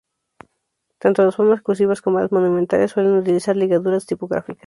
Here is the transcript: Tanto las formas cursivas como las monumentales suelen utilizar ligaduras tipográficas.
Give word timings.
Tanto 0.97 1.23
las 1.23 1.35
formas 1.35 1.61
cursivas 1.61 2.01
como 2.01 2.19
las 2.19 2.31
monumentales 2.31 2.89
suelen 2.89 3.17
utilizar 3.17 3.55
ligaduras 3.55 4.07
tipográficas. 4.07 4.57